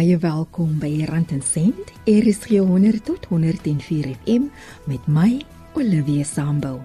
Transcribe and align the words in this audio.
Baie 0.00 0.16
welkom 0.16 0.78
by 0.80 1.04
Rand 1.04 1.28
en 1.34 1.42
Sent, 1.44 1.90
RSG 2.08 2.62
100 2.64 3.02
tot 3.04 3.26
104 3.28 4.06
FM 4.14 4.46
met 4.88 5.04
my 5.04 5.42
Olivia 5.76 6.24
Sambul. 6.24 6.78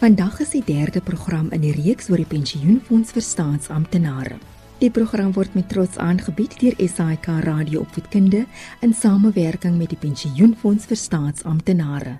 Vandag 0.00 0.40
is 0.42 0.50
die 0.50 0.64
derde 0.66 0.98
program 1.00 1.46
in 1.54 1.62
die 1.62 1.70
reeks 1.76 2.10
oor 2.10 2.18
die 2.18 2.26
pensioenfonds 2.26 3.12
vir 3.14 3.22
staatsamptenare. 3.22 4.40
Die 4.80 4.90
program 4.90 5.30
word 5.36 5.54
met 5.54 5.68
trots 5.70 6.00
aangebied 6.02 6.56
deur 6.58 6.74
SAK 6.88 7.28
Radio 7.46 7.84
Opvoedkunde 7.84 8.42
in 8.82 8.96
samewerking 8.98 9.78
met 9.78 9.94
die 9.94 10.00
Pensioenfonds 10.02 10.90
vir 10.90 10.98
Staatsamptenare. 11.04 12.16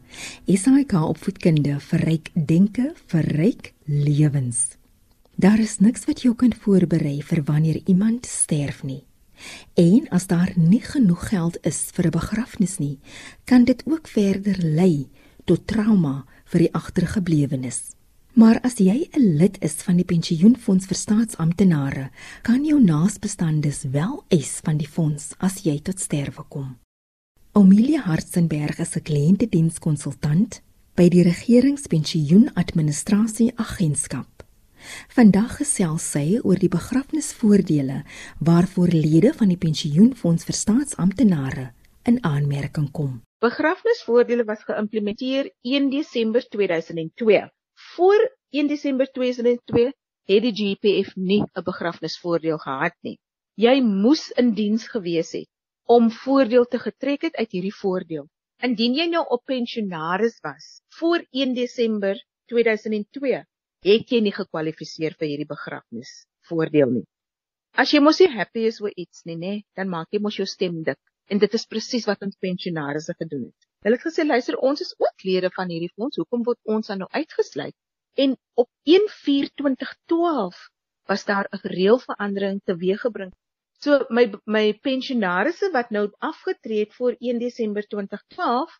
SAK 0.46 0.94
Opvoedkunde 1.00 1.80
verryk 1.88 2.30
denke, 2.38 2.92
verryk 3.10 3.72
lewens. 3.90 4.76
Daar 5.34 5.58
is 5.58 5.80
niks 5.82 6.06
wat 6.06 6.22
jou 6.22 6.36
kan 6.38 6.54
voorberei 6.54 7.18
vir 7.32 7.42
wanneer 7.50 7.82
iemand 7.90 8.30
sterf 8.30 8.84
nie. 8.86 9.02
En 9.74 10.08
as 10.08 10.26
daar 10.26 10.52
nie 10.56 10.80
genoeg 10.80 11.28
geld 11.28 11.56
is 11.62 11.90
vir 11.92 12.06
'n 12.06 12.10
begrafnis 12.10 12.78
nie, 12.78 12.98
kan 13.44 13.64
dit 13.64 13.82
ook 13.86 14.08
verder 14.08 14.56
lei 14.58 15.08
tot 15.44 15.66
trauma 15.66 16.24
vir 16.44 16.58
die 16.58 16.74
agtergeblewenes. 16.74 17.82
Maar 18.36 18.60
as 18.60 18.78
jy 18.78 19.08
'n 19.12 19.36
lid 19.36 19.62
is 19.62 19.72
van 19.72 19.96
die 19.96 20.04
pensioenfonds 20.04 20.86
vir 20.86 20.96
staatsamptenare, 20.96 22.10
kan 22.42 22.64
jou 22.64 22.82
naasbestandes 22.82 23.82
wel 23.90 24.24
eis 24.28 24.60
van 24.64 24.76
die 24.76 24.88
fonds 24.88 25.34
as 25.38 25.62
jy 25.62 25.80
tot 25.80 26.00
sterwe 26.00 26.44
kom. 26.48 26.78
Amelia 27.52 28.00
Hartzenberg 28.00 28.78
is 28.78 28.96
'n 28.96 29.02
kliëntedienskonsultant 29.02 30.62
by 30.94 31.08
die 31.08 31.22
regeringspensioenadministrasie 31.22 33.52
agentskap. 33.56 34.35
Vandag 35.16 35.56
gesels 35.60 36.04
sy 36.12 36.38
oor 36.42 36.58
die 36.60 36.70
begrafnisvoordele 36.72 38.02
waarvoor 38.48 38.94
lede 38.94 39.32
van 39.38 39.52
die 39.52 39.60
pensioenfonds 39.66 40.44
vir 40.48 40.58
staatsamptenare 40.62 41.66
in 42.10 42.18
aanmerking 42.24 42.90
kom. 42.92 43.22
Begrafnisvoordele 43.44 44.44
was 44.48 44.62
geïmplementeer 44.68 45.50
1 45.62 45.90
Desember 45.90 46.48
2002. 46.56 47.42
Voor 47.94 48.20
1 48.50 48.66
Desember 48.66 49.06
2002 49.12 49.92
het 50.26 50.42
die 50.42 50.54
GPF 50.60 51.16
nie 51.16 51.42
'n 51.42 51.62
begrafnisvoordeel 51.64 52.58
gehad 52.58 52.94
nie. 53.02 53.18
Jy 53.54 53.80
moes 53.80 54.30
in 54.30 54.54
diens 54.54 54.88
gewees 54.88 55.32
het 55.32 55.48
om 55.86 56.10
voordeel 56.10 56.64
te 56.64 56.78
getrek 56.78 57.22
het 57.22 57.36
uit 57.36 57.50
hierdie 57.50 57.74
voordeel. 57.74 58.26
Indien 58.62 58.94
jy 58.94 59.06
nou 59.06 59.24
op 59.28 59.44
pensionaris 59.44 60.38
was 60.40 60.80
voor 60.98 61.26
1 61.30 61.54
Desember 61.54 62.24
2002, 62.46 63.44
het 63.86 64.10
jy 64.10 64.18
nie 64.24 64.34
gekwalifiseer 64.34 65.14
vir 65.18 65.28
hierdie 65.30 65.48
begrafnis 65.50 66.10
voordeel 66.48 66.90
nie. 66.98 67.04
As 67.82 67.92
jy 67.94 68.00
mos 68.02 68.18
nie 68.22 68.30
happy 68.32 68.64
is 68.70 68.80
oor 68.82 68.94
iets 68.96 69.22
nie, 69.28 69.36
nê, 69.38 69.52
dan 69.78 69.90
maak 69.92 70.08
jy 70.14 70.20
mos 70.24 70.38
jou 70.40 70.46
stem 70.48 70.80
dik. 70.86 70.98
En 71.30 71.42
dit 71.42 71.54
is 71.58 71.66
presies 71.70 72.06
wat 72.08 72.22
ons 72.26 72.38
pensionaars 72.46 73.10
gedoen 73.18 73.44
het. 73.48 73.68
Hulle 73.86 73.98
het 73.98 74.06
gesê, 74.06 74.24
luister, 74.26 74.56
ons 74.68 74.82
is 74.82 74.94
ook 75.02 75.26
lede 75.28 75.50
van 75.54 75.70
hierdie 75.70 75.92
fonds. 75.94 76.18
Hoekom 76.18 76.44
word 76.46 76.74
ons 76.76 76.90
dan 76.90 77.02
nou 77.02 77.08
uitgesluit? 77.12 77.74
En 78.24 78.36
op 78.62 78.68
1/4/2012 78.96 80.62
was 81.10 81.24
daar 81.30 81.46
'n 81.52 81.62
reëlverandering 81.76 82.60
teweeggebring. 82.64 83.32
So 83.84 84.06
my 84.08 84.24
my 84.46 84.66
pensionaars 84.88 85.60
wat 85.72 85.90
nou 85.90 86.06
afgetree 86.18 86.78
het 86.84 86.94
voor 86.94 87.14
1 87.18 87.38
Desember 87.38 87.82
2012 87.86 88.78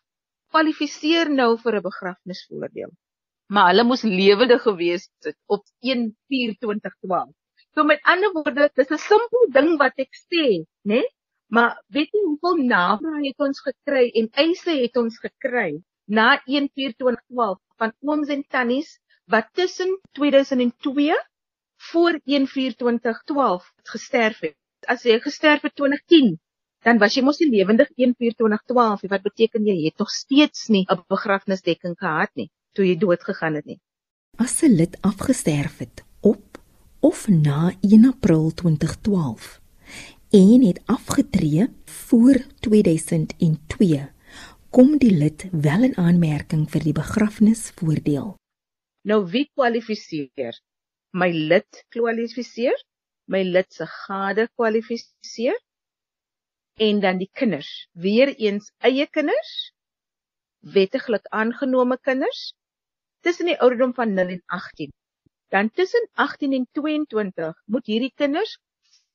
kwalifiseer 0.49 1.29
nou 1.29 1.51
vir 1.63 1.75
'n 1.75 1.87
begrafnisvoordeel 1.89 2.91
maar 3.53 3.67
hulle 3.71 3.83
moes 3.87 4.01
lewendig 4.03 4.61
gewees 4.61 5.09
het 5.25 5.37
op 5.45 5.63
1/4/2012. 5.79 7.29
So 7.73 7.83
met 7.83 8.01
ander 8.13 8.31
woorde, 8.35 8.69
dis 8.75 8.89
'n 8.91 8.97
simpel 8.97 9.47
ding 9.57 9.77
wat 9.81 9.93
ek 10.03 10.13
sê, 10.23 10.65
né? 10.91 11.01
Maar 11.55 11.83
weet 11.87 12.11
jy 12.11 12.23
hoeveel 12.23 12.57
navrae 12.71 13.27
het 13.27 13.39
ons 13.47 13.61
gekry 13.67 14.09
en 14.19 14.27
eise 14.43 14.73
het 14.81 14.97
ons 14.97 15.19
gekry 15.25 15.81
na 16.05 16.41
1/4/2012 16.45 17.59
van 17.77 17.93
ooms 18.01 18.27
en 18.35 18.43
tannies 18.55 18.99
wat 19.25 19.47
tussen 19.53 19.99
2002 20.11 21.15
voor 21.91 22.19
1/4/2012 22.25 23.71
gesterf 23.93 24.39
het. 24.39 24.57
As 24.87 25.03
jy 25.03 25.19
gesterf 25.19 25.61
het 25.61 25.75
2010 25.75 26.39
dan 26.83 26.97
was 26.97 27.15
jy 27.15 27.23
mos 27.23 27.39
nie 27.39 27.49
lewendig 27.57 27.89
1/4/2012 27.95 29.01
nie. 29.01 29.09
Wat 29.15 29.23
beteken 29.23 29.65
jy 29.65 29.85
het 29.85 29.97
nog 29.97 30.09
steeds 30.09 30.67
nie 30.67 30.85
'n 30.89 31.03
begrafnisdekking 31.07 31.95
gehad 31.97 32.35
nie 32.35 32.51
toe 32.73 32.85
jy 32.85 32.97
dood 32.97 33.23
gegaan 33.23 33.55
het 33.55 33.65
nie. 33.65 33.79
As 34.37 34.61
'n 34.63 34.75
lid 34.75 34.97
afgesterf 35.01 35.77
het 35.77 36.03
op 36.21 36.57
of 36.99 37.27
na 37.27 37.73
1 37.81 38.05
April 38.05 38.51
2012 38.53 39.61
en 40.29 40.61
het 40.65 40.81
afgetree 40.85 41.67
voor 41.85 42.35
2002, 42.59 44.09
kom 44.69 44.97
die 44.97 45.11
lid 45.11 45.47
wel 45.51 45.83
in 45.83 45.97
aanmerking 45.97 46.67
vir 46.71 46.83
die 46.83 46.93
begrafnisvoordeel. 46.93 48.35
Nou 49.07 49.19
wie 49.31 49.45
kwalifiseer? 49.55 50.59
My 51.15 51.31
lid 51.31 51.85
kwalifiseer, 51.95 52.75
my 53.31 53.43
lid 53.43 53.71
se 53.73 53.87
gade 53.87 54.49
kwalifiseer 54.55 55.57
en 56.77 56.99
dan 56.99 57.17
die 57.17 57.29
kinders. 57.31 57.87
Weereens 57.93 58.71
eie 58.83 59.07
kinders, 59.07 59.71
wettiglik 60.61 61.27
aangenome 61.29 61.97
kinders 62.01 62.53
tussen 63.21 63.45
die 63.45 63.59
ouderdom 63.59 63.93
van 63.93 64.13
0 64.13 64.33
en 64.35 64.43
18. 64.45 64.91
Dan 65.49 65.69
tussen 65.71 66.09
18 66.13 66.53
en 66.53 66.67
22 66.71 67.53
moet 67.65 67.85
hierdie 67.85 68.13
kinders 68.15 68.57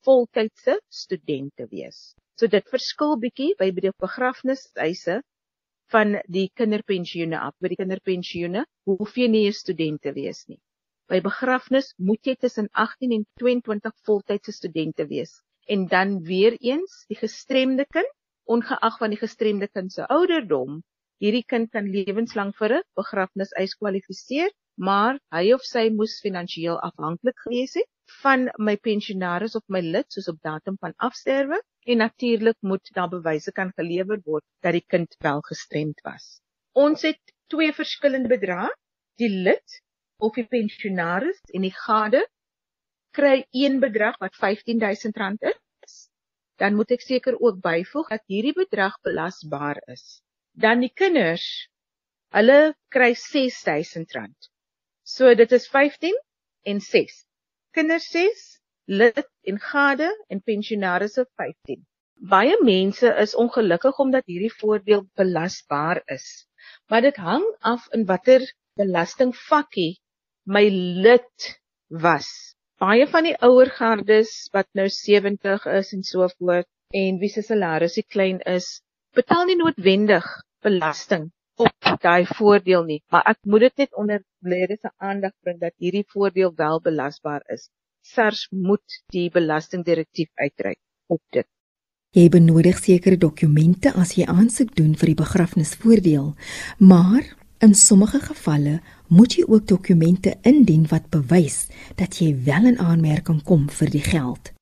voltydse 0.03 0.81
studente 0.89 1.67
wees. 1.69 2.15
So 2.35 2.47
dit 2.47 2.69
verskil 2.69 3.15
bietjie 3.21 3.53
by 3.59 3.69
die 3.71 3.93
begrafnishuise 4.05 5.21
van 5.93 6.17
die 6.35 6.49
kinderpensioene 6.59 7.39
af. 7.39 7.55
By 7.61 7.71
die 7.73 7.79
kinderpensioene 7.79 8.65
hoef 8.89 9.17
jy 9.17 9.27
nie 9.29 9.47
'n 9.47 9.53
student 9.53 10.01
te 10.01 10.13
wees 10.13 10.45
nie. 10.47 10.59
By 11.11 11.19
begrafnis 11.21 11.93
moet 11.97 12.25
jy 12.25 12.35
tussen 12.35 12.69
18 12.73 13.11
en 13.11 13.25
22 13.39 13.93
voltydse 14.07 14.51
studente 14.51 15.05
wees. 15.07 15.41
En 15.67 15.87
dan 15.87 16.19
weer 16.23 16.57
eens 16.59 17.05
die 17.07 17.19
gestremde 17.19 17.85
kind, 17.85 18.09
ongeag 18.43 18.97
van 18.97 19.09
die 19.13 19.19
gestremde 19.19 19.67
kind 19.67 19.93
se 19.93 20.07
ouderdom, 20.07 20.81
hierdie 21.21 21.45
kind 21.51 21.69
kan 21.71 21.85
lewenslank 21.93 22.55
vir 22.59 22.71
'n 22.77 22.85
begrafnis 22.99 23.51
eis 23.61 23.73
kwalifiseer, 23.81 24.49
maar 24.87 25.19
hy 25.35 25.51
of 25.53 25.61
sy 25.67 25.83
moes 25.97 26.15
finansiëel 26.23 26.79
afhanklik 26.87 27.37
gewees 27.45 27.75
het 27.79 27.89
van 28.23 28.49
my 28.57 28.75
pensionaris 28.87 29.55
of 29.59 29.63
my 29.75 29.81
lid 29.95 30.09
soos 30.11 30.27
op 30.31 30.39
datum 30.47 30.77
van 30.81 30.95
afsterwe 31.07 31.59
en 31.93 31.97
natuurlik 31.97 32.57
moet 32.71 32.89
daar 32.97 33.09
bewyse 33.09 33.51
kan 33.51 33.71
gelewer 33.77 34.19
word 34.25 34.43
dat 34.65 34.73
die 34.73 34.85
kind 34.95 35.15
wel 35.27 35.41
gestremd 35.49 36.01
was. 36.07 36.25
Ons 36.73 37.05
het 37.07 37.21
twee 37.53 37.73
verskillende 37.73 38.31
bedrae. 38.33 38.69
Die 39.21 39.29
lid 39.29 39.79
of 40.17 40.33
die 40.33 40.47
pensionaris 40.49 41.39
en 41.53 41.61
die 41.61 41.75
gade 41.75 42.23
kry 43.13 43.45
een 43.51 43.79
bedrag 43.79 44.17
wat 44.17 44.33
R15000 44.41 45.45
is. 45.53 46.09
Dan 46.57 46.75
moet 46.75 46.91
ek 46.97 47.05
seker 47.05 47.37
ook 47.39 47.61
byvoeg 47.61 48.09
dat 48.15 48.23
hierdie 48.25 48.57
bedrag 48.57 48.97
belasbaar 49.05 49.83
is 49.93 50.23
dan 50.53 50.83
die 50.85 50.91
kinders 50.93 51.45
hulle 52.33 52.73
kry 52.93 53.13
R6000. 53.13 54.49
So 55.03 55.33
dit 55.35 55.51
is 55.51 55.67
15 55.69 56.17
en 56.69 56.79
6. 56.81 57.25
Kinders 57.73 58.07
6, 58.13 58.43
lid 58.85 59.23
en 59.49 59.59
gade 59.59 60.09
en 60.29 60.41
pensionaars 60.41 61.17
15. 61.17 61.83
Baie 62.29 62.55
mense 62.63 63.09
is 63.19 63.35
ongelukkig 63.35 63.99
omdat 63.99 64.29
hierdie 64.31 64.53
voordeel 64.53 65.03
belasbaar 65.19 66.01
is. 66.05 66.45
Maar 66.87 67.01
dit 67.01 67.17
hang 67.19 67.43
af 67.59 67.87
in 67.91 68.05
watter 68.05 68.45
belastingvakkie 68.79 69.99
my 70.45 70.67
lid 70.69 71.49
was. 71.89 72.29
Baie 72.79 73.07
van 73.07 73.27
die 73.27 73.35
ouer 73.45 73.69
gardes 73.71 74.31
wat 74.55 74.69
nou 74.77 74.87
70 74.89 75.67
is 75.79 75.91
en 75.97 76.03
so 76.03 76.27
voort 76.37 76.69
en 76.93 77.19
wie 77.19 77.29
se 77.29 77.41
salarisie 77.41 78.05
klein 78.07 78.39
is, 78.49 78.81
betaal 79.17 79.45
nie 79.45 79.57
noodwendig 79.59 80.25
belasting 80.65 81.29
op 81.61 81.89
daai 82.01 82.25
voordeel 82.25 82.85
nie, 82.87 82.99
maar 83.13 83.25
ek 83.29 83.39
moet 83.45 83.67
dit 83.67 83.83
net 83.83 83.97
onder 84.01 84.23
lede 84.41 84.77
se 84.79 84.89
aandag 84.97 85.33
bring 85.45 85.59
dat 85.61 85.73
hierdie 85.77 86.05
voordeel 86.13 86.53
wel 86.57 86.81
belasbaar 86.81 87.43
is. 87.53 87.69
SARS 88.03 88.47
moet 88.51 88.97
die 89.15 89.29
belastingdirektief 89.31 90.31
uitreik 90.35 90.79
op 91.07 91.21
dit. 91.31 91.47
Jy 92.13 92.27
benodig 92.29 92.81
sekere 92.81 93.17
dokumente 93.17 93.93
as 93.97 94.15
jy 94.17 94.25
aansoek 94.29 94.73
doen 94.77 94.97
vir 94.97 95.13
die 95.13 95.21
begrafnisvoordeel, 95.21 96.33
maar 96.77 97.29
in 97.63 97.73
sommige 97.77 98.19
gevalle 98.25 98.79
moet 99.07 99.37
jy 99.37 99.45
ook 99.47 99.67
dokumente 99.69 100.35
indien 100.41 100.85
wat 100.91 101.09
bewys 101.13 101.67
dat 102.01 102.19
jy 102.21 102.33
wel 102.45 102.73
in 102.73 102.81
aanmerking 102.81 103.41
kom 103.45 103.69
vir 103.69 103.93
die 103.93 104.03
geld. 104.03 104.53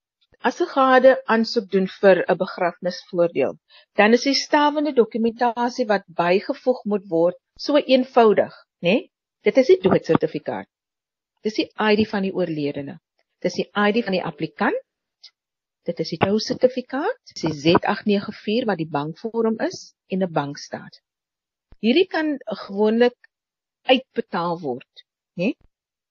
As 0.50 0.62
'n 0.62 0.70
gade 0.74 1.12
aansoek 1.34 1.68
doen 1.74 1.88
vir 2.02 2.24
'n 2.26 2.38
begrafnisvoordeel, 2.44 3.58
dan 4.00 4.18
is 4.18 4.28
die 4.30 4.38
stawende 4.44 4.94
dokumentasie 5.02 5.88
wat 5.94 6.06
bygevoeg 6.22 6.84
moet 6.94 7.06
word 7.16 7.38
so 7.66 7.78
eenvoudig, 7.78 8.54
né? 8.82 8.94
Nee? 8.94 9.10
Dit 9.44 9.58
is 9.58 9.68
die 9.68 9.82
doodsertifikaat. 9.88 10.68
Dis 11.44 11.58
die 11.62 11.70
ID 11.90 12.08
van 12.10 12.24
die 12.28 12.34
oorledene. 12.34 13.00
Dis 13.42 13.58
die 13.60 13.70
ID 13.88 14.04
van 14.06 14.18
die 14.18 14.26
applikant 14.32 14.82
Dit 15.90 16.02
is 16.04 16.12
die 16.14 16.20
tou 16.22 16.36
sertifikaat, 16.46 17.16
dis 17.32 17.42
die 17.42 17.56
Z894 17.60 18.68
wat 18.70 18.78
die 18.82 18.90
bankvorm 18.96 19.56
is 19.66 19.80
en 20.14 20.22
'n 20.26 20.34
bankstaat. 20.36 21.00
Hierdie 21.82 22.06
kan 22.16 22.36
gewoonlik 22.66 23.18
uitbetaal 23.94 24.60
word, 24.62 25.04
né? 25.42 25.50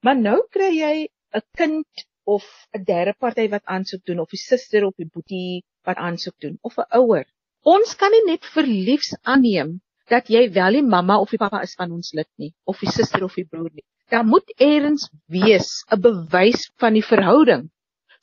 Maar 0.03 0.19
nou 0.19 0.39
kry 0.57 0.71
jy 0.75 0.97
'n 1.39 1.45
kind 1.61 2.05
of 2.37 2.45
'n 2.79 2.85
derde 2.91 3.15
party 3.25 3.47
wat 3.55 3.65
aansoek 3.75 4.03
doen 4.09 4.21
of 4.25 4.33
'n 4.33 4.43
suster 4.49 4.85
of 4.89 4.95
'n 4.99 5.11
boetie 5.15 5.63
wat 5.89 6.03
aansoek 6.07 6.37
doen 6.45 6.59
of 6.69 6.77
'n 6.79 6.91
ouer. 7.01 7.27
Ons 7.75 7.97
kan 8.01 8.13
nie 8.15 8.27
net 8.27 8.45
verliefs 8.57 9.11
aanneem 9.33 9.81
dat 10.13 10.31
jy 10.35 10.43
wel 10.59 10.79
die 10.79 10.87
mamma 10.95 11.19
of 11.25 11.31
die 11.35 11.41
pappa 11.43 11.61
is 11.67 11.75
van 11.81 11.93
ons 11.97 12.13
lid 12.19 12.31
nie 12.43 12.53
of 12.73 12.79
die 12.85 12.93
suster 12.99 13.25
of 13.29 13.35
die 13.41 13.47
broer 13.53 13.71
nie. 13.73 13.87
Daar 14.11 14.27
moet 14.27 14.49
eers 14.69 15.09
wees 15.37 15.69
'n 15.91 16.01
bewys 16.07 16.71
van 16.83 16.99
die 16.99 17.07
verhouding. 17.13 17.69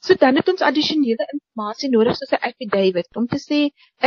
So 0.06 0.14
dan 0.14 0.36
het 0.40 0.50
ons 0.54 0.62
addisionele 0.62 1.26
inligting 1.34 1.94
nodig 1.94 2.18
soos 2.18 2.34
'n 2.38 2.46
affidavit 2.50 3.16
om 3.22 3.28
te 3.28 3.40
sê 3.50 3.60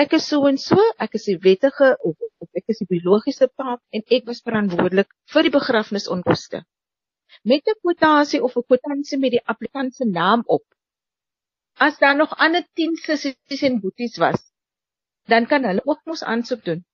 ek 0.02 0.12
is 0.18 0.28
so 0.32 0.46
en 0.46 0.58
so, 0.58 0.78
ek 0.98 1.14
is 1.18 1.24
die 1.30 1.38
wettige 1.46 1.88
of, 2.08 2.16
of 2.38 2.48
ek 2.54 2.64
is 2.72 2.78
die 2.82 2.90
biologiese 2.94 3.48
pa 3.56 3.78
en 3.90 4.02
ek 4.18 4.26
was 4.26 4.44
verantwoordelik 4.48 5.10
vir 5.34 5.42
die 5.48 5.56
begrafnisonkoste 5.58 6.64
met 7.42 7.66
'n 7.66 7.78
kwotasie 7.80 8.42
of 8.42 8.56
'n 8.56 8.66
kwitansie 8.68 9.18
met 9.18 9.30
die 9.30 9.46
applikant 9.52 9.94
se 9.94 10.04
naam 10.04 10.42
op. 10.46 10.64
As 11.86 11.98
daar 11.98 12.16
nog 12.16 12.36
ander 12.36 12.64
10 12.74 12.96
sissies 12.96 13.62
en 13.62 13.80
boeties 13.80 14.16
was, 14.16 14.40
dan 15.24 15.46
kan 15.46 15.64
hulle 15.64 15.82
ook 15.84 16.00
mos 16.04 16.22
aansoek 16.22 16.64
doen. 16.64 16.84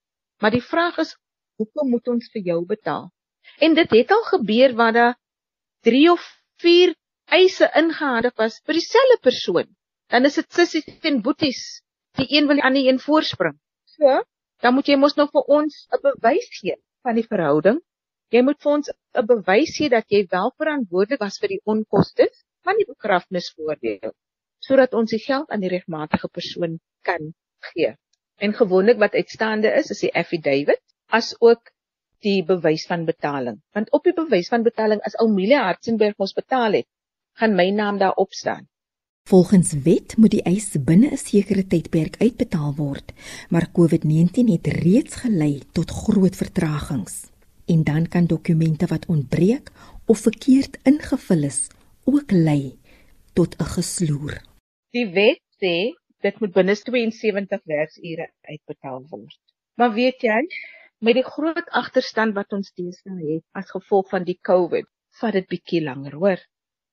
Maar 0.40 0.50
die 0.50 0.62
vraag 0.62 0.98
is, 0.98 1.16
hoekom 1.56 1.90
moet 1.90 2.08
ons 2.08 2.28
vir 2.32 2.42
jou 2.42 2.64
betaal? 2.66 3.10
En 3.58 3.74
dit 3.74 3.90
het 3.90 4.10
al 4.10 4.22
gebeur 4.22 4.74
waar 4.74 4.92
daar 4.92 5.16
3 5.80 6.10
of 6.12 6.22
4 6.56 6.94
eise 7.24 7.70
ingehandig 7.74 8.34
was 8.36 8.60
vir 8.64 8.78
dieselfde 8.78 9.18
persoon. 9.20 9.68
Dan 10.06 10.24
is 10.24 10.34
dit 10.34 10.52
sissies 10.52 10.86
en 11.00 11.22
boeties. 11.22 11.82
Die 12.16 12.26
een 12.36 12.46
wil 12.46 12.60
die 12.60 12.64
ander 12.64 12.86
een 12.86 13.00
voorspring. 13.00 13.58
So, 13.84 14.22
dan 14.62 14.74
moet 14.74 14.86
jy 14.86 14.96
mos 14.96 15.16
nog 15.16 15.30
vir 15.30 15.44
ons 15.58 15.86
'n 15.90 16.00
bewys 16.02 16.48
gee 16.60 16.76
van 17.02 17.14
die 17.14 17.26
verhouding 17.26 17.80
Jy 18.36 18.42
moet 18.44 18.58
vir 18.64 18.72
ons 18.76 18.88
'n 19.20 19.26
bewys 19.28 19.70
gee 19.78 19.90
dat 19.92 20.12
jy 20.12 20.18
wel 20.32 20.50
verantwoordelik 20.60 21.20
was 21.24 21.38
vir 21.42 21.52
die 21.54 21.62
onkoste 21.72 22.24
van 22.68 22.80
die 22.80 22.88
begrafnisvoordeel 22.88 24.10
sodat 24.66 24.96
ons 24.98 25.12
die 25.14 25.20
geld 25.22 25.52
aan 25.54 25.62
die 25.64 25.70
regmatige 25.72 26.28
persoon 26.38 26.74
kan 27.08 27.30
gee. 27.68 27.92
En 28.44 28.52
gewoonlik 28.58 28.98
wat 29.00 29.14
uitstaande 29.14 29.70
is, 29.80 29.92
is 29.94 30.02
die 30.04 30.12
affidavit 30.22 30.82
as 31.18 31.28
ook 31.38 31.70
die 32.26 32.42
bewys 32.48 32.86
van 32.90 33.04
betaling. 33.08 33.60
Want 33.78 33.92
op 33.98 34.08
die 34.08 34.16
bewys 34.16 34.50
van 34.52 34.66
betaling 34.66 35.00
as 35.08 35.16
Amelia 35.22 35.62
Hartzenberg 35.68 36.18
ons 36.26 36.34
betaal 36.40 36.80
het, 36.80 36.88
gaan 37.40 37.54
my 37.60 37.68
naam 37.70 38.02
daarop 38.02 38.32
staan. 38.32 38.66
Volgens 39.30 39.72
wet 39.86 40.16
moet 40.16 40.34
die 40.34 40.42
eis 40.42 40.68
binne 40.90 41.12
'n 41.14 41.22
sekere 41.22 41.64
tydperk 41.64 42.20
uitbetaal 42.20 42.74
word, 42.82 43.14
maar 43.48 43.70
COVID-19 43.78 44.52
het 44.56 44.66
reeds 44.82 45.22
gelei 45.24 45.62
tot 45.72 45.96
groot 46.02 46.36
vertragings 46.36 47.24
en 47.66 47.82
dan 47.84 48.08
kan 48.08 48.26
dokumente 48.26 48.86
wat 48.86 49.06
ontbreek 49.06 49.70
of 50.06 50.18
verkeerd 50.18 50.78
ingevul 50.82 51.42
is 51.42 51.68
ook 52.04 52.30
lei 52.30 52.78
tot 53.34 53.56
'n 53.58 53.70
gesloer. 53.76 54.34
Die 54.90 55.08
wet 55.10 55.42
sê 55.62 55.74
dit 56.26 56.40
moet 56.40 56.52
binne 56.52 56.76
72 56.76 57.64
werksure 57.64 58.30
uitbetaal 58.40 59.02
word. 59.10 59.40
Maar 59.74 59.92
weet 59.92 60.22
jy, 60.22 60.40
met 60.98 61.14
die 61.14 61.24
groot 61.24 61.68
agterstand 61.68 62.34
wat 62.34 62.52
ons 62.52 62.72
deesdae 62.72 63.34
het 63.34 63.44
as 63.52 63.70
gevolg 63.70 64.08
van 64.08 64.24
die 64.24 64.38
COVID, 64.42 64.86
vat 65.20 65.32
dit 65.32 65.48
bietjie 65.48 65.82
langer, 65.82 66.14
hoor. 66.14 66.40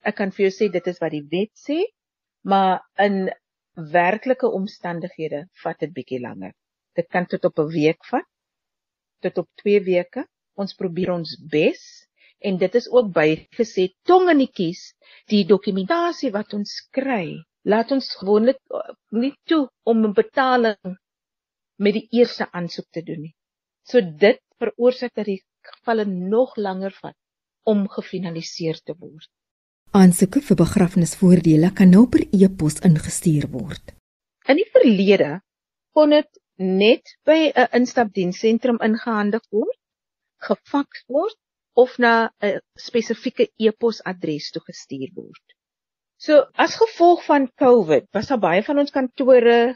Ek 0.02 0.16
kan 0.16 0.32
vir 0.32 0.48
jou 0.48 0.54
sê 0.58 0.72
dit 0.72 0.88
is 0.88 1.00
wat 1.00 1.12
die 1.12 1.28
wet 1.32 1.54
sê, 1.68 1.80
maar 2.42 2.82
in 3.00 3.30
werklike 3.76 4.48
omstandighede 4.48 5.46
vat 5.64 5.80
dit 5.80 5.94
bietjie 5.94 6.20
langer. 6.20 6.52
Dit 6.96 7.08
kan 7.10 7.26
tot 7.26 7.46
op 7.46 7.60
'n 7.60 7.72
week 7.72 8.06
vat, 8.12 8.28
tot 9.22 9.38
op 9.38 9.50
2 9.64 9.80
weke 9.84 10.28
ons 10.56 10.76
probeer 10.80 11.12
ons 11.14 11.36
bes 11.52 11.82
en 12.44 12.58
dit 12.60 12.76
is 12.76 12.90
ook 12.92 13.12
bygesê 13.16 13.88
tong 14.10 14.30
in 14.34 14.44
die 14.44 14.52
kies 14.60 14.82
die 15.32 15.44
dokumentasie 15.48 16.32
wat 16.36 16.54
ons 16.58 16.76
kry 16.92 17.26
laat 17.64 17.92
ons 17.96 18.10
gewoonlik 18.20 18.60
uh, 18.76 18.82
nie 19.12 19.34
toe 19.50 19.68
om 19.88 20.06
'n 20.06 20.14
betaling 20.14 20.98
met 21.84 21.94
die 22.00 22.08
eerste 22.20 22.48
aansoek 22.52 22.90
te 22.92 23.02
doen 23.02 23.22
nie. 23.22 23.36
So 23.84 24.02
dit 24.02 24.40
veroorsaak 24.60 25.14
dat 25.16 25.26
die 25.26 25.42
gevalle 25.62 26.06
nog 26.06 26.58
langer 26.58 26.94
vat 27.02 27.18
om 27.64 27.88
gefinaliseer 27.88 28.80
te 28.84 28.96
word. 29.00 29.30
Aansoeke 29.92 30.42
vir 30.42 30.58
begrafnisvoordele 30.60 31.72
kan 31.78 31.90
nou 31.90 32.08
per 32.10 32.26
e-pos 32.32 32.80
ingestuur 32.88 33.48
word. 33.52 33.94
In 34.50 34.60
die 34.60 34.70
verlede 34.76 35.40
kon 35.96 36.10
dit 36.10 36.30
net 36.58 37.16
by 37.26 37.52
'n 37.56 37.68
instapdiensentrum 37.80 38.80
ingehandig 38.82 39.44
word 39.52 39.78
gefaks 40.48 41.04
word 41.08 41.38
of 41.84 41.98
na 42.00 42.30
'n 42.42 42.60
spesifieke 42.88 43.48
e-posadres 43.60 44.52
toe 44.54 44.64
gestuur 44.70 45.10
word. 45.16 45.46
So 46.26 46.46
as 46.66 46.78
gevolg 46.80 47.26
van 47.26 47.50
COVID 47.64 48.06
was 48.16 48.30
daar 48.32 48.40
baie 48.40 48.64
van 48.64 48.80
ons 48.84 48.96
kantore 48.98 49.76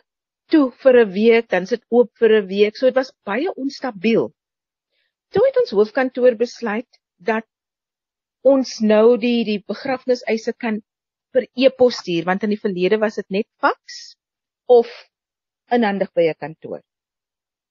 toe 0.51 0.71
vir 0.83 0.95
'n 1.03 1.11
week, 1.11 1.49
dan 1.49 1.65
sit 1.65 1.83
oop 1.89 2.11
vir 2.19 2.31
'n 2.41 2.47
week. 2.47 2.77
So 2.77 2.85
dit 2.85 2.95
was 2.95 3.13
baie 3.25 3.49
onstabiel. 3.63 4.31
Toe 5.31 5.43
het 5.45 5.57
ons 5.61 5.75
hoofkantoor 5.75 6.35
besluit 6.35 6.87
dat 7.17 7.45
ons 8.43 8.79
nou 8.79 9.17
die 9.17 9.43
die 9.43 9.59
begrafniseise 9.67 10.53
kan 10.53 10.81
per 11.33 11.47
e-pos 11.55 11.99
stuur 12.01 12.23
want 12.29 12.43
in 12.43 12.53
die 12.55 12.63
verlede 12.65 12.99
was 13.01 13.19
dit 13.19 13.29
net 13.29 13.47
faks 13.59 14.15
of 14.65 14.87
inhandig 15.71 16.13
by 16.13 16.29
'n 16.29 16.39
kantoor. 16.39 16.81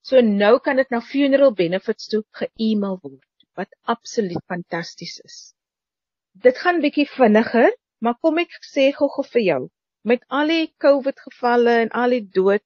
So 0.06 0.20
nou 0.22 0.60
kan 0.62 0.78
dit 0.78 0.86
na 0.94 1.00
funeral 1.02 1.50
benefits 1.58 2.06
toe 2.12 2.20
ge-email 2.38 3.00
word 3.02 3.26
wat 3.58 3.72
absoluut 3.90 4.38
fantasties 4.52 5.16
is. 5.24 5.38
Dit 6.46 6.60
gaan 6.62 6.78
bietjie 6.84 7.08
vinniger, 7.10 7.72
maar 8.04 8.14
kom 8.22 8.38
ek 8.38 8.54
sê 8.62 8.94
gou-gou 8.94 9.24
vir 9.32 9.42
jou, 9.42 9.62
met 10.06 10.22
al 10.28 10.46
die 10.52 10.68
COVID 10.84 11.18
gevalle 11.24 11.74
en 11.86 11.90
al 12.02 12.10
die 12.14 12.26
dood, 12.38 12.62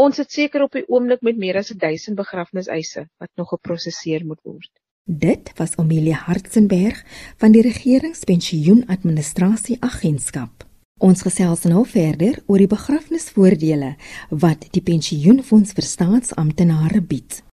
ons 0.00 0.16
het 0.22 0.30
seker 0.32 0.62
op 0.64 0.72
die 0.78 0.88
oomblik 0.88 1.20
met 1.26 1.36
meer 1.42 1.56
as 1.60 1.70
1000 1.74 2.16
begrafniseise 2.16 3.02
wat 3.20 3.30
nog 3.36 3.48
geprosesseer 3.52 4.24
moet 4.24 4.40
word. 4.46 4.72
Dit 5.06 5.52
was 5.58 5.76
Amelia 5.82 6.16
Hartzenberg 6.26 7.04
van 7.42 7.52
die 7.52 7.62
Regeringspensioenadministrasie 7.66 9.76
Agentskap. 9.82 10.65
Ons 10.96 11.20
gesels 11.20 11.66
nou 11.68 11.82
verder 11.84 12.38
oor 12.48 12.56
die 12.56 12.72
begrafnisvoordele 12.72 14.00
wat 14.42 14.64
die 14.72 14.80
pensioenfonds 14.80 15.76
vir 15.76 15.84
staatsamptenare 15.84 17.04
bied. 17.04 17.44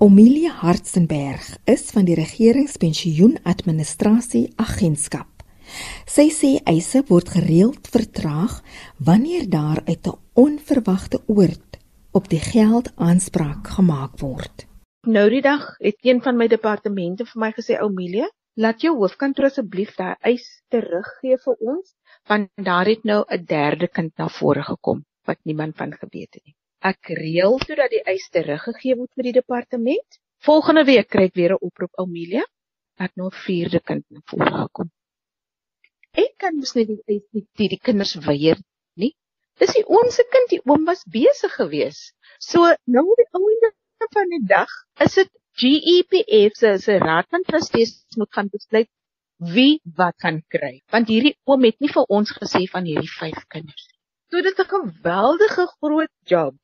Omilia 0.00 0.48
Hartzenberg 0.62 1.44
is 1.68 1.92
van 1.92 2.08
die 2.08 2.16
regeringspensioenadministrasie 2.16 4.56
agentskap. 4.56 5.28
Sy 6.08 6.32
sê 6.32 6.64
eise 6.64 7.04
word 7.10 7.28
gereeld 7.36 7.84
vertraag 7.92 8.64
wanneer 8.96 9.44
daar 9.52 9.84
uit 9.84 10.06
'n 10.06 10.16
onverwagte 10.32 11.20
oord 11.26 11.76
op 12.12 12.28
die 12.32 12.40
geld 12.40 12.92
aanspraak 12.96 13.68
gemaak 13.76 14.18
word. 14.24 14.66
Nou 15.06 15.28
die 15.28 15.42
dag 15.42 15.76
het 15.78 15.96
een 16.00 16.22
van 16.22 16.36
my 16.36 16.48
departemente 16.48 17.24
vir 17.26 17.40
my 17.40 17.52
gesê 17.52 17.82
Omilia, 17.82 18.28
laat 18.54 18.80
jou 18.80 18.96
hoofkantoor 18.96 19.44
asseblief 19.44 19.96
daai 19.96 20.16
eis 20.20 20.62
teruggee 20.68 21.36
vir 21.44 21.56
ons 21.60 21.94
want 22.28 22.50
daar 22.54 22.86
het 22.86 23.04
nou 23.04 23.24
'n 23.28 23.44
derde 23.44 23.88
kind 23.88 24.12
na 24.18 24.28
vore 24.28 24.62
gekom 24.62 25.04
wat 25.24 25.38
niemand 25.44 25.76
van 25.76 25.92
geweet 25.92 26.34
het 26.34 26.44
nie. 26.44 26.56
Ek 26.80 27.12
reël 27.22 27.58
sodat 27.60 27.90
die 27.90 28.02
eis 28.04 28.28
teruggegee 28.30 28.96
word 28.96 29.12
vir 29.14 29.24
die 29.28 29.38
departement. 29.40 30.18
Volgende 30.40 30.84
week 30.84 31.08
kry 31.08 31.24
ek 31.28 31.34
weer 31.34 31.52
'n 31.52 31.64
oproep 31.68 31.94
Amelia 31.98 32.44
dat 32.96 33.16
nou 33.16 33.28
'n 33.28 33.40
vierde 33.46 33.80
kind 33.80 34.04
na 34.10 34.20
vore 34.24 34.50
gekom. 34.62 34.90
Ek 36.12 36.32
kan 36.38 36.56
mos 36.56 36.74
net 36.74 36.88
die 36.88 37.22
nie 37.32 37.46
die, 37.54 37.68
die 37.68 37.78
kinders 37.78 38.14
weier 38.14 38.58
nie. 38.96 39.14
Dis 39.58 39.74
die 39.74 39.86
onsse 39.86 40.24
kind, 40.32 40.48
die 40.50 40.62
oom 40.64 40.84
was 40.84 41.04
besig 41.04 41.52
geweest. 41.54 42.14
So 42.38 42.64
nou 42.86 43.04
op 43.12 43.20
die 43.22 43.30
einde 43.40 43.72
van 44.16 44.28
die 44.34 44.46
dag 44.46 44.70
is 45.06 45.14
dit 45.14 45.30
GEPF 45.60 46.56
se 46.56 46.78
se 46.78 46.98
raad 46.98 47.28
van 47.28 47.42
trustees 47.42 47.92
moet 48.16 48.32
gaan 48.32 48.48
besluit 48.48 48.88
wie 49.40 49.80
wat 49.96 50.16
kan 50.20 50.42
kry. 50.52 50.80
Want 50.92 51.08
hierdie 51.08 51.36
oom 51.48 51.64
het 51.64 51.78
nie 51.80 51.92
vir 51.92 52.04
ons 52.12 52.32
gesê 52.36 52.66
van 52.72 52.84
hierdie 52.84 53.10
vyf 53.10 53.46
kinders. 53.48 53.86
So 54.30 54.42
dit 54.42 54.58
is 54.58 54.64
'n 54.64 54.68
geweldige 54.68 55.66
groot 55.80 56.12
job. 56.32 56.54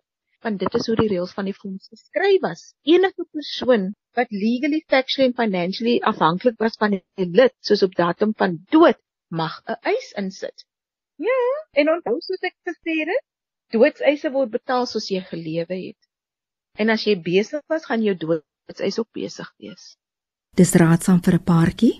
Want 0.44 0.58
dit 0.60 0.74
is 0.74 0.86
hoe 0.86 0.96
die 0.96 1.08
reëls 1.08 1.32
van 1.32 1.44
die 1.44 1.54
fonds 1.54 1.88
geskryf 1.88 2.40
was. 2.40 2.74
Enige 2.82 3.24
persoon 3.32 3.94
wat 4.14 4.30
legally, 4.30 4.84
factually 4.88 5.26
and 5.26 5.36
financially 5.36 6.00
afhanklik 6.00 6.58
was 6.58 6.76
van 6.78 6.94
'n 6.94 7.32
lid 7.32 7.54
soos 7.60 7.82
op 7.82 7.94
datum 7.94 8.34
van 8.36 8.60
dood 8.70 9.00
mag 9.28 9.62
'n 9.66 9.78
eis 9.82 10.12
insit. 10.12 10.64
Ja, 11.16 11.40
en 11.72 11.90
onthou 11.90 12.20
soos 12.20 12.42
ek 12.42 12.56
gesê 12.68 12.94
het, 13.08 13.24
doodseise 13.72 14.30
word 14.30 14.50
betaal 14.50 14.86
soos 14.86 15.08
jy 15.08 15.20
gelewe 15.20 15.76
het. 15.86 16.02
En 16.76 16.90
as 16.90 17.04
jy 17.04 17.16
besig 17.16 17.62
was, 17.72 17.86
gaan 17.88 18.02
jou 18.02 18.14
doodseis 18.14 18.98
ook 18.98 19.10
besig 19.12 19.52
wees. 19.56 19.96
Dis 20.56 20.72
raadsaam 20.80 21.20
vir 21.24 21.34
'n 21.36 21.44
paartjie 21.50 21.94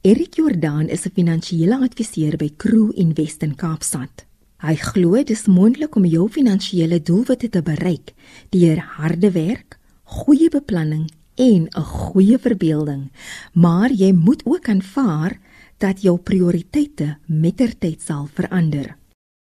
Erik 0.00 0.34
Jordaan 0.36 0.88
is 0.88 1.06
'n 1.06 1.10
finansiële 1.14 1.78
adviseur 1.78 2.36
by 2.36 2.50
Crew 2.56 2.90
Invest 2.94 3.42
in 3.42 3.54
Kaapstad. 3.54 4.26
Hy 4.60 4.74
glo 4.74 5.16
dit 5.16 5.30
is 5.30 5.46
moontlik 5.46 5.96
om 5.96 6.04
jou 6.04 6.28
finansiële 6.28 7.02
doelwitte 7.02 7.48
te 7.48 7.62
bereik 7.62 8.12
deur 8.50 8.78
harde 8.78 9.30
werk, 9.30 9.78
goeie 10.04 10.48
beplanning 10.48 11.10
en 11.34 11.68
'n 11.68 11.82
goeie 11.82 12.38
verbeelding. 12.38 13.10
Maar 13.52 13.92
jy 13.92 14.12
moet 14.12 14.42
ook 14.44 14.68
aanvaar 14.68 15.38
dat 15.80 16.02
jou 16.04 16.18
prioriteite 16.20 17.14
mettertyd 17.26 18.02
sal 18.04 18.26
verander. 18.36 18.96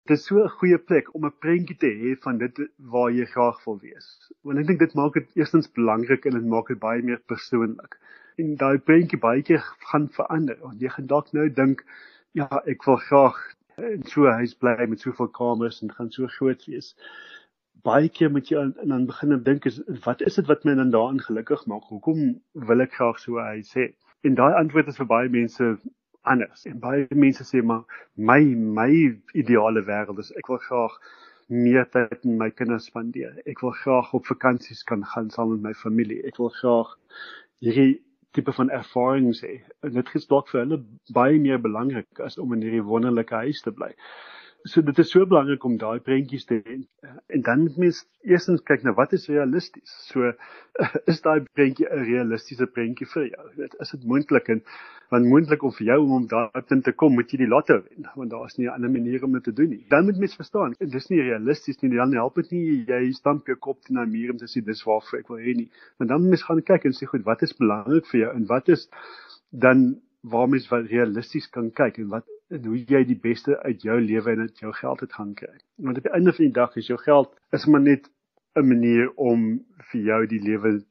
Dit 0.09 0.17
is 0.17 0.25
so 0.25 0.43
'n 0.43 0.49
goeie 0.59 0.77
plek 0.77 1.13
om 1.15 1.25
'n 1.25 1.39
prentjie 1.39 1.77
te 1.77 1.91
hê 2.01 2.15
van 2.23 2.37
dit 2.37 2.57
waar 2.77 3.11
jy 3.11 3.25
graag 3.25 3.63
wil 3.65 3.77
wees. 3.79 4.07
Want 4.41 4.59
ek 4.59 4.67
dink 4.67 4.79
dit 4.79 4.93
maak 4.93 5.13
dit 5.13 5.29
eerstens 5.35 5.71
belangrik 5.71 6.25
en 6.25 6.33
dit 6.33 6.49
maak 6.53 6.67
dit 6.67 6.79
baie 6.79 7.01
meer 7.01 7.21
persoonlik. 7.27 7.99
En 8.37 8.55
daai 8.55 8.77
prentjie 8.77 9.19
baie 9.19 9.41
keer 9.41 9.61
gaan 9.91 10.09
verander. 10.09 10.57
Want 10.61 10.81
jy 10.81 10.89
gaan 10.89 11.07
dalk 11.07 11.31
nou 11.33 11.49
dink, 11.49 11.85
ja, 12.31 12.49
ek 12.65 12.83
wil 12.83 12.97
graag 12.97 13.37
in 13.77 14.03
so 14.03 14.25
'n 14.25 14.33
huis 14.41 14.53
bly 14.55 14.85
met 14.89 14.99
soveel 14.99 15.27
kamers 15.27 15.81
en 15.81 15.91
gaan 15.91 16.11
so 16.11 16.27
groot 16.27 16.65
wees. 16.65 16.95
Baie 17.83 18.09
keer 18.09 18.31
moet 18.31 18.49
jy 18.49 18.57
aan 18.57 18.73
dan 18.83 19.05
begin 19.05 19.43
dink 19.43 19.65
is 19.65 19.81
wat 20.05 20.21
is 20.21 20.35
dit 20.35 20.47
wat 20.47 20.65
my 20.65 20.73
dan 20.75 20.91
daarin 20.91 21.19
gelukkig 21.19 21.65
maak? 21.67 21.83
Hoekom 21.83 22.41
wil 22.53 22.81
ek 22.81 22.93
graag 22.93 23.19
so 23.19 23.37
'n 23.37 23.45
huis 23.45 23.73
hê? 23.73 23.93
En 24.23 24.35
daai 24.35 24.53
antwoord 24.53 24.87
is 24.87 24.97
vir 24.97 25.05
baie 25.05 25.29
mense 25.29 25.77
anders. 26.23 26.65
En 26.69 26.79
baie 26.79 27.07
mense 27.09 27.45
sê 27.47 27.61
maar 27.61 27.83
my 28.15 28.41
my 28.79 28.89
ideale 29.33 29.83
wêreld 29.89 30.19
is 30.23 30.31
ek 30.39 30.49
wil 30.51 30.61
graag 30.67 30.95
meer 31.47 31.85
tyd 31.91 32.23
met 32.23 32.37
my 32.39 32.49
kinders 32.51 32.87
spandeer. 32.89 33.35
Ek 33.49 33.61
wil 33.61 33.75
graag 33.83 34.13
op 34.13 34.25
vakansies 34.31 34.83
kan 34.87 35.03
gaan 35.13 35.29
saam 35.29 35.53
met 35.53 35.61
my 35.67 35.73
familie. 35.73 36.21
Ek 36.27 36.39
wil 36.41 36.51
graag 36.61 36.95
hierdie 37.63 38.01
tipe 38.33 38.53
van 38.55 38.71
ervarings 38.73 39.43
hê. 39.45 39.59
En 39.85 39.93
dit 39.93 40.13
is 40.17 40.27
dalk 40.27 40.49
vir 40.51 40.63
hulle 40.63 40.79
baie 41.13 41.39
meer 41.39 41.61
belangrik 41.61 42.23
as 42.25 42.39
om 42.41 42.55
in 42.55 42.63
hierdie 42.65 42.85
wonderlike 42.87 43.43
huis 43.45 43.61
te 43.61 43.71
bly. 43.75 43.91
So 44.65 44.81
dit 44.81 44.99
is 44.99 45.09
so 45.11 45.25
belangrik 45.27 45.63
om 45.67 45.73
daai 45.75 45.99
prentjies 45.99 46.45
te 46.47 46.61
hê. 46.63 46.77
En 47.35 47.41
dan 47.43 47.63
moet 47.65 47.77
mens 47.81 47.97
eerstens 48.23 48.61
kyk 48.63 48.85
na 48.87 48.93
wat 48.95 49.11
is 49.17 49.25
realisties. 49.27 49.95
So 50.07 50.29
is 51.11 51.19
daai 51.25 51.43
prentjie 51.57 51.87
'n 51.89 52.05
realistiese 52.07 52.67
prentjie 52.77 53.07
vir 53.13 53.25
jou? 53.27 53.47
Dit 53.57 53.75
is 53.83 53.91
dit 53.91 54.05
moontlik 54.11 54.47
en 54.55 54.61
want 55.11 55.27
moontlik 55.27 55.63
om 55.67 55.73
vir 55.79 55.87
jou 55.87 55.97
om 56.17 56.27
daar 56.27 56.63
te 56.67 56.93
kom, 56.95 57.13
moet 57.13 57.31
jy 57.31 57.41
die 57.43 57.49
lotto 57.49 57.75
wen, 57.81 58.07
want 58.15 58.31
daar 58.31 58.45
is 58.45 58.57
nie 58.57 58.67
'n 58.67 58.73
ander 58.77 58.91
manier 58.91 59.23
om 59.23 59.33
dit 59.33 59.43
te 59.43 59.53
doen 59.53 59.69
nie. 59.69 59.83
Dan 59.89 60.05
moet 60.05 60.17
mens 60.17 60.35
verstaan, 60.35 60.75
dit 60.79 60.95
is 60.95 61.09
nie 61.09 61.21
realisties 61.21 61.81
nie. 61.81 61.95
Dan 61.95 62.13
help 62.13 62.35
dit 62.35 62.51
nie 62.51 62.85
jy 62.87 63.11
stamp 63.11 63.47
jou 63.47 63.55
kop 63.55 63.83
teen 63.83 63.99
'n 63.99 64.11
muur 64.11 64.29
en 64.31 64.39
sê 64.47 64.63
dis 64.63 64.83
waarvoor 64.83 65.19
ek 65.19 65.27
wil 65.27 65.43
hê 65.43 65.55
nie. 65.55 65.69
Want 65.97 66.09
dan 66.09 66.21
moet 66.21 66.29
mens 66.29 66.43
gaan 66.43 66.63
kyk 66.63 66.85
en 66.85 66.95
sê 66.95 67.05
goed, 67.05 67.25
wat 67.25 67.41
is 67.43 67.53
belangrik 67.53 68.05
vir 68.05 68.19
jou 68.19 68.31
en 68.35 68.45
wat 68.45 68.69
is 68.69 68.89
dan 69.51 69.99
waar 70.23 70.47
mens 70.47 70.69
wat 70.69 70.85
realisties 70.87 71.49
kan 71.49 71.71
kyk 71.71 71.97
en 71.97 72.07
wat 72.07 72.32
en 72.49 72.65
hoe 72.65 72.77
jy 72.77 73.03
die 73.07 73.19
beste 73.19 73.59
uit 73.63 73.81
jou 73.81 73.99
lewe 74.01 74.31
en 74.31 74.39
uit 74.39 74.59
jou 74.59 74.73
geld 74.73 74.99
het 74.99 75.13
gaan 75.13 75.33
kry. 75.33 75.55
Want 75.75 75.97
op 75.97 76.03
die 76.03 76.13
einde 76.13 76.33
van 76.33 76.45
die 76.45 76.55
dag 76.55 76.75
is 76.75 76.87
jou 76.87 76.99
geld 76.99 77.31
is 77.51 77.65
maar 77.65 77.81
net 77.81 78.09
'n 78.55 78.67
manier 78.67 79.11
om 79.15 79.65
vir 79.91 80.01
jou 80.01 80.25
die 80.27 80.41
lewe 80.41 80.83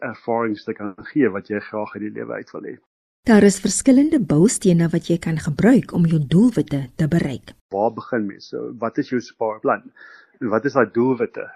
ervarings 0.00 0.64
te 0.64 0.72
kan 0.72 0.94
gee 1.12 1.28
wat 1.28 1.48
jy 1.48 1.60
graag 1.60 1.94
uit 1.94 2.02
die 2.02 2.16
lewe 2.18 2.32
uit 2.32 2.50
wil 2.52 2.62
hê. 2.62 2.76
Daar 3.22 3.42
is 3.42 3.60
verskillende 3.60 4.18
boustene 4.20 4.88
wat 4.88 5.06
jy 5.06 5.18
kan 5.18 5.38
gebruik 5.38 5.92
om 5.92 6.06
jou 6.06 6.18
doelwitte 6.26 6.90
te 6.96 7.08
bereik. 7.08 7.52
Waar 7.70 7.92
begin 7.94 8.26
mens? 8.26 8.48
So, 8.48 8.72
wat 8.78 8.98
is 8.98 9.10
jou 9.10 9.20
spaarplan? 9.20 9.92
En 10.40 10.48
wat 10.48 10.64
is 10.64 10.72
daai 10.72 10.90
doelwitte? 10.90 11.50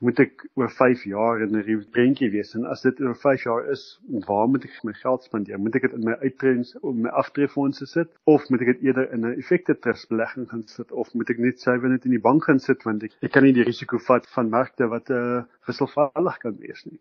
Moet 0.00 0.20
ek 0.22 0.44
oor 0.56 0.70
5 0.72 1.02
jaar 1.04 1.42
in 1.44 1.56
'n 1.56 1.80
prentjie 1.92 2.30
wees 2.32 2.54
en 2.56 2.64
as 2.72 2.82
dit 2.86 3.00
oor 3.04 3.14
5 3.14 3.42
jaar 3.44 3.66
is, 3.72 3.82
waar 4.26 4.48
moet 4.48 4.64
ek 4.64 4.78
my 4.84 4.94
geld 4.96 5.24
spandeer? 5.28 5.58
Moet 5.60 5.76
ek 5.76 5.82
dit 5.88 5.96
in 5.98 6.04
my 6.08 6.14
uittrends 6.22 6.72
of 6.80 6.94
my 6.96 7.10
aftreefondse 7.22 7.86
sit 7.86 8.08
of 8.24 8.46
moet 8.48 8.62
ek 8.64 8.70
dit 8.72 8.86
eerder 8.88 9.10
in 9.12 9.26
'n 9.26 9.36
effekte 9.36 9.76
trust 9.78 10.08
belegging 10.08 10.48
gaan 10.48 10.62
sit 10.66 10.92
of 10.92 11.12
moet 11.14 11.30
ek 11.30 11.38
net 11.38 11.60
suiwer 11.60 11.90
net 11.90 12.04
in 12.08 12.16
die 12.16 12.24
bank 12.28 12.44
gaan 12.44 12.58
sit 12.58 12.82
want 12.84 13.04
ek, 13.04 13.12
ek 13.20 13.32
kan 13.32 13.44
nie 13.44 13.52
die 13.52 13.66
risiko 13.68 13.98
vat 13.98 14.26
van 14.36 14.48
markte 14.48 14.88
wat 14.88 15.10
'n 15.10 15.14
uh, 15.14 15.42
wisselvallig 15.68 16.38
kan 16.38 16.56
wees 16.58 16.86
nie. 16.86 17.00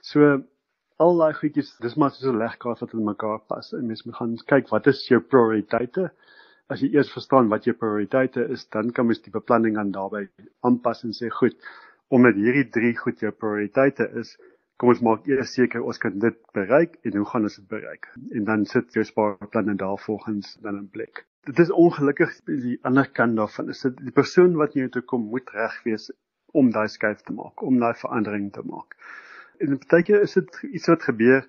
So 0.00 0.42
al 0.98 1.18
daai 1.18 1.34
goedjies, 1.34 1.76
dis 1.84 1.96
maar 1.96 2.10
so 2.10 2.32
'n 2.32 2.38
legkaart 2.38 2.80
wat 2.80 2.94
in 2.94 3.04
mekaar 3.04 3.40
pas 3.46 3.72
en 3.72 3.86
mens 3.86 4.04
moet 4.06 4.16
gaan 4.16 4.36
kyk 4.46 4.70
wat 4.70 4.86
is 4.86 5.06
jou 5.08 5.20
prioriteite? 5.20 6.10
As 6.70 6.80
jy 6.80 6.88
eers 6.94 7.12
verstaan 7.12 7.48
wat 7.48 7.64
jou 7.64 7.74
prioriteite 7.76 8.48
is, 8.48 8.64
dan 8.68 8.90
kan 8.90 9.06
mens 9.06 9.20
die 9.20 9.30
beplanning 9.32 9.76
aan 9.76 9.92
daarbey 9.92 10.28
aanpas 10.64 11.04
en 11.04 11.12
sê 11.12 11.28
goed, 11.28 11.56
omdat 12.08 12.38
hierdie 12.40 12.68
drie 12.72 12.94
goed 12.96 13.20
jou 13.20 13.32
prioriteite 13.32 14.08
is, 14.20 14.36
kom 14.78 14.92
ons 14.92 15.02
maak 15.04 15.26
eers 15.28 15.52
seker 15.56 15.82
ons 15.82 15.98
kan 15.98 16.18
dit 16.22 16.36
bereik 16.56 16.96
en 17.04 17.18
hoe 17.18 17.26
gaan 17.32 17.48
ons 17.48 17.58
dit 17.58 17.68
bereik? 17.68 18.08
En 18.38 18.44
dan 18.48 18.64
sit 18.70 18.94
jou 18.94 19.04
spaarplanne 19.04 19.74
daarvolgens 19.80 20.54
dan 20.62 20.78
in 20.78 20.88
plek. 20.88 21.24
Dit 21.48 21.58
is 21.58 21.70
ongelukkig 21.70 22.32
die 22.46 22.78
ander 22.86 23.08
kant 23.20 23.36
daarvan 23.36 23.72
is 23.74 23.82
dit 23.82 24.02
die 24.08 24.14
persoon 24.14 24.56
wat 24.60 24.76
jy 24.78 24.88
toe 24.92 25.02
kom 25.02 25.28
moet 25.32 25.50
reg 25.56 25.80
wees 25.84 26.10
om 26.56 26.70
daai 26.72 26.88
skuif 26.88 27.24
te 27.26 27.34
maak, 27.36 27.62
om 27.62 27.80
daai 27.80 27.94
verandering 27.94 28.52
te 28.52 28.64
maak. 28.64 28.96
En 29.58 29.80
baie 29.90 30.04
keer 30.06 30.22
is 30.24 30.36
dit 30.38 30.62
iets 30.70 30.88
wat 30.88 31.08
gebeur 31.10 31.48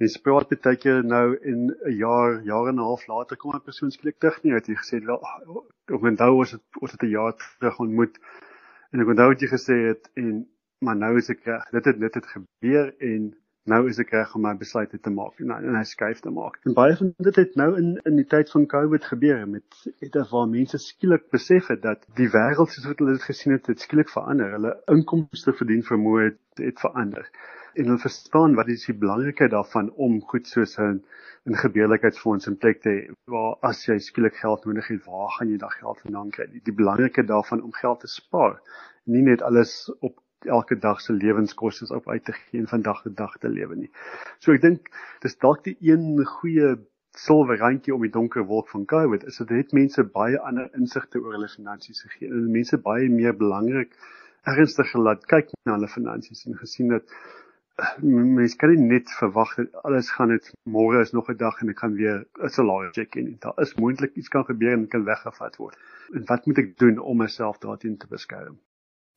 Mens 0.00 0.14
praat 0.24 0.52
baie 0.64 0.78
keer 0.80 1.02
nou 1.04 1.24
in 1.44 1.58
'n 1.68 1.92
jaar, 1.92 2.38
jaar 2.50 2.68
en 2.68 2.78
'n 2.78 2.86
half 2.88 3.02
later 3.06 3.36
kom 3.36 3.52
'n 3.54 3.66
persoon 3.66 3.90
skielik 3.92 4.16
terug 4.18 4.38
nie 4.42 4.54
wat 4.54 4.68
jy 4.70 4.76
gesê 4.78 4.94
het 4.96 5.04
wel, 5.04 5.20
ek 5.96 6.06
onthou 6.10 6.30
ons 6.36 6.52
het 6.56 6.80
ons 6.80 6.92
het 6.92 7.02
'n 7.02 7.10
jaar 7.16 7.34
terug 7.58 7.80
ontmoet 7.84 8.16
En 8.90 9.02
ek 9.02 9.12
onthou 9.12 9.28
wat 9.32 9.42
jy 9.44 9.50
gesê 9.52 9.76
het 9.88 10.10
en 10.18 10.40
maar 10.84 10.96
nou 10.96 11.12
is 11.20 11.28
ek 11.32 11.44
reg. 11.44 11.68
Dit 11.76 11.84
het 11.90 12.00
dit 12.00 12.14
het 12.16 12.26
gebeur 12.26 12.90
en 13.10 13.28
nou 13.70 13.80
is 13.90 13.98
ek 14.02 14.14
reg 14.16 14.32
om 14.34 14.42
my 14.46 14.54
besluite 14.58 14.98
te 15.04 15.12
maak 15.12 15.42
en 15.44 15.52
en 15.54 15.76
hy 15.76 15.82
skuif 15.86 16.22
te 16.24 16.32
maak. 16.34 16.56
En 16.64 16.74
baie 16.78 16.96
van 16.96 17.12
dit 17.26 17.40
het 17.42 17.58
nou 17.60 17.68
in 17.78 17.90
in 18.08 18.16
die 18.18 18.26
tyd 18.34 18.50
van 18.54 18.66
Covid 18.74 19.06
gebeur 19.12 19.44
met 19.54 19.84
het 20.04 20.16
er 20.16 20.26
waar 20.32 20.48
mense 20.48 20.80
skielik 20.82 21.28
besef 21.36 21.68
het 21.74 21.82
dat 21.86 22.06
die 22.20 22.30
wêreld 22.34 22.72
soos 22.74 22.88
wat 22.88 23.02
hulle 23.04 23.18
dit 23.18 23.28
gesien 23.28 23.54
het, 23.56 23.70
het 23.70 23.86
skielik 23.86 24.10
verander. 24.16 24.56
Hulle 24.56 24.74
inkomste 24.96 25.54
verdien 25.60 25.86
vermoë 25.92 26.24
het, 26.30 26.40
het 26.64 26.82
verander. 26.86 27.28
En 27.74 27.84
hulle 27.84 27.98
verstaan 28.02 28.54
wat 28.58 28.68
is 28.68 28.86
die 28.88 28.96
belangrikheid 28.98 29.50
daarvan 29.50 29.90
om 30.06 30.20
goed 30.32 30.48
soos 30.48 30.76
'n 30.78 31.02
gebeurlikheidsfonds 31.64 32.46
in 32.46 32.56
plek 32.56 32.82
te 32.82 32.90
hê 32.90 33.14
waar 33.24 33.56
as 33.62 33.86
jy 33.86 33.98
skielik 33.98 34.36
geld 34.36 34.64
nodig 34.64 34.88
het, 34.88 35.04
waar 35.06 35.30
gaan 35.36 35.48
jy 35.48 35.58
daai 35.58 35.76
geld 35.78 36.00
vandaan 36.00 36.30
kry? 36.30 36.46
Die, 36.50 36.60
die 36.64 36.74
belangrikheid 36.74 37.28
daarvan 37.28 37.62
om 37.62 37.72
geld 37.72 38.00
te 38.00 38.08
spaar, 38.08 38.60
nie 39.04 39.22
net 39.22 39.42
alles 39.42 39.92
op 40.00 40.18
elke 40.44 40.78
dag 40.78 41.00
se 41.00 41.12
lewenskoste 41.12 41.94
op 41.94 42.08
uit 42.08 42.24
te 42.24 42.32
gee 42.32 42.60
en 42.60 42.68
van 42.68 42.82
dag 42.82 43.02
tot 43.02 43.16
dag 43.16 43.38
te 43.38 43.48
lewe 43.48 43.76
nie. 43.76 43.90
So 44.38 44.52
ek 44.52 44.62
dink 44.62 44.88
dis 45.20 45.36
dalk 45.38 45.64
die 45.64 45.76
een 45.80 46.24
goeie 46.26 46.76
silwer 47.16 47.58
randjie 47.58 47.94
om 47.94 48.02
die 48.06 48.12
donker 48.14 48.46
wolk 48.46 48.68
van 48.68 48.86
COVID 48.86 49.26
is 49.26 49.38
dit 49.42 49.50
het 49.50 49.72
mense 49.72 50.04
baie 50.14 50.38
ander 50.38 50.70
insigte 50.78 51.18
oor 51.18 51.34
hulle 51.36 51.48
finansies 51.48 52.02
gegee 52.06 52.30
en 52.30 52.50
mense 52.54 52.78
baie 52.78 53.08
meer 53.10 53.34
belangrik 53.36 53.96
ernstig 54.48 54.94
laat 54.94 55.26
kyk 55.26 55.50
na 55.66 55.76
hulle 55.76 55.90
finansies 55.90 56.46
en 56.46 56.56
gesien 56.60 56.94
dat 56.94 57.16
mense 58.02 58.56
kan 58.56 58.72
nie 58.74 58.86
net 58.92 59.10
verwag 59.18 59.54
dat 59.56 59.66
alles 59.88 60.10
gaan 60.16 60.32
net 60.34 60.50
môre 60.64 61.00
is 61.04 61.12
nog 61.12 61.30
'n 61.30 61.36
dag 61.36 61.60
en 61.60 61.68
ek 61.68 61.76
kan 61.76 61.94
weer 61.94 62.24
'n 62.42 62.48
salaris 62.48 62.94
check 62.94 63.14
in. 63.14 63.36
Daar 63.40 63.60
is 63.60 63.74
moontlik 63.74 64.14
iets 64.14 64.28
kan 64.28 64.44
gebeur 64.44 64.72
en 64.72 64.88
kan 64.88 65.04
weggevat 65.04 65.56
word. 65.56 65.76
En 66.14 66.24
wat 66.26 66.46
moet 66.46 66.58
ek 66.58 66.78
doen 66.78 66.98
om 66.98 67.16
myself 67.16 67.58
daarteen 67.58 67.96
te 67.96 68.06
beskerm? 68.06 68.58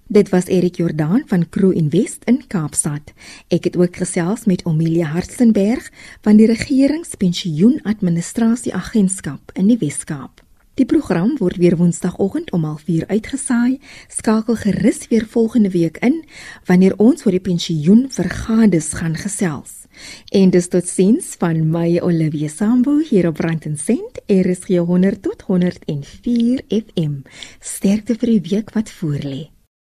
Dit 0.08 0.30
was 0.30 0.46
Erik 0.46 0.76
Jordaan 0.76 1.24
van 1.26 1.50
Crew 1.50 1.72
Invest 1.72 2.24
in 2.24 2.48
Kaapstad. 2.48 3.14
Ek 3.48 3.64
het 3.64 3.78
ook 3.78 3.96
gesels 3.96 4.46
met 4.46 4.66
Omilia 4.66 5.06
Hartzenberg 5.06 5.92
van 6.22 6.38
die 6.38 6.46
Regeringspensioenadministrasie 6.46 8.74
Agentskap 8.74 9.52
in 9.54 9.68
die 9.68 9.78
Wes-Kaap. 9.78 10.42
Die 10.74 10.86
program 10.90 11.36
word 11.38 11.60
weer 11.62 11.76
Woensdagoggend 11.78 12.52
om 12.52 12.64
04:30 12.66 13.06
uitgesaai. 13.08 13.80
Skakel 14.08 14.56
gerus 14.56 15.08
weer 15.08 15.26
volgende 15.30 15.70
week 15.70 15.98
in 15.98 16.24
wanneer 16.66 16.98
ons 16.98 17.26
oor 17.26 17.32
die 17.32 17.42
pensioenvergades 17.42 18.94
gaan 18.94 19.16
gesels. 19.16 19.86
En 20.32 20.50
dis 20.50 20.68
tot 20.68 20.88
sins 20.88 21.36
van 21.38 21.70
my 21.70 22.00
Olivia 22.02 22.48
Sambu 22.50 23.06
hier 23.10 23.28
op 23.28 23.36
Brandon 23.36 23.78
Cent, 23.78 24.22
RSG 24.26 24.68
100 24.78 25.22
tot 25.22 25.42
104 25.42 26.62
FM. 26.70 27.22
Sterkte 27.60 28.16
vir 28.16 28.40
die 28.40 28.42
week 28.50 28.74
wat 28.74 28.90
voorlê. 28.90 29.54